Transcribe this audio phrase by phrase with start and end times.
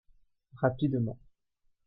[0.55, 1.19] Rapidement.